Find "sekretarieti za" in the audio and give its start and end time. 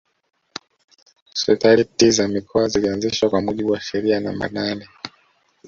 1.33-2.27